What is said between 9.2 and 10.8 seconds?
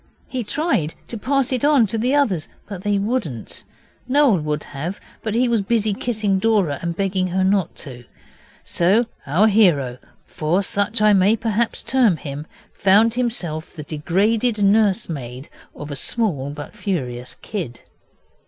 our hero, for